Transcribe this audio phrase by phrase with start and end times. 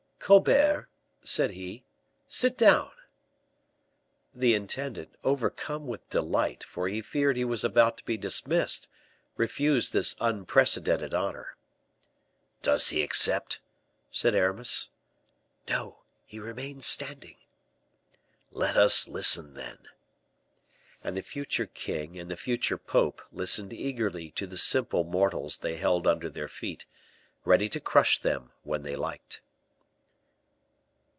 [0.23, 0.87] "Colbert,"
[1.23, 1.83] said he,
[2.25, 2.91] "sit down."
[4.33, 8.87] The intendant, overcome with delight, for he feared he was about to be dismissed,
[9.35, 11.57] refused this unprecedented honor.
[12.61, 13.59] "Does he accept?"
[14.09, 14.89] said Aramis.
[15.67, 17.35] "No, he remains standing."
[18.51, 19.79] "Let us listen, then."
[21.03, 25.75] And the future king and the future pope listened eagerly to the simple mortals they
[25.75, 26.85] held under their feet,
[27.43, 29.41] ready to crush them when they liked.